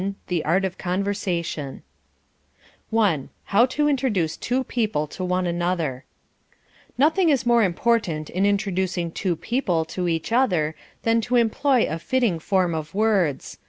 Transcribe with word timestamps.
The 0.29 0.43
Art 0.43 0.65
of 0.65 0.79
Conversation 0.79 1.83
I 2.91 3.29
HOW 3.43 3.67
TO 3.67 3.87
INTRODUCE 3.87 4.35
TWO 4.37 4.63
PEOPLE 4.63 5.05
TO 5.05 5.23
ONE 5.23 5.45
ANOTHER 5.45 6.05
Nothing 6.97 7.29
is 7.29 7.45
more 7.45 7.61
important 7.61 8.31
in 8.31 8.43
introducing 8.43 9.11
two 9.11 9.35
people 9.35 9.85
to 9.85 10.07
each 10.07 10.31
other 10.31 10.73
than 11.03 11.21
to 11.21 11.35
employ 11.35 11.85
a 11.87 11.99
fitting 11.99 12.39
form 12.39 12.73
of 12.73 12.95
words. 12.95 13.59